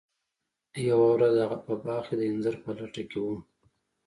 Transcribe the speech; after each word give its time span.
یوه 0.89 1.07
ورځ 1.13 1.35
هغه 1.43 1.57
په 1.65 1.73
باغ 1.83 2.03
کې 2.07 2.15
د 2.17 2.21
انځر 2.31 2.55
په 2.63 2.69
لټه 2.77 3.03
کې 3.09 3.19
و. 3.21 3.25